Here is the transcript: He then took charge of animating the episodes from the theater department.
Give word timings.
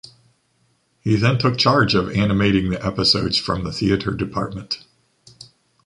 He 1.01 1.15
then 1.15 1.37
took 1.37 1.59
charge 1.59 1.93
of 1.93 2.09
animating 2.09 2.71
the 2.71 2.83
episodes 2.83 3.37
from 3.37 3.63
the 3.63 3.71
theater 3.71 4.09
department. 4.15 4.83